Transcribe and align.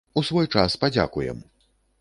У 0.21 0.21
свой 0.29 0.47
час 0.55 0.79
падзякуем! 0.85 1.47